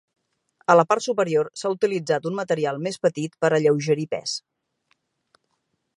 [0.73, 4.35] A la part superior s'ha utilitzat un material més petit per a alleugerir pes.